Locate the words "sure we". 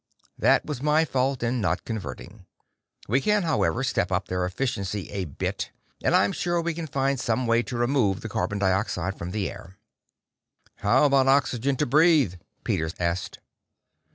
6.31-6.73